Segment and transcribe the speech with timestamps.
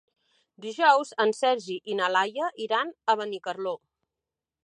[0.63, 3.75] Dijous en Sergi i na Laia iran a Benicarló.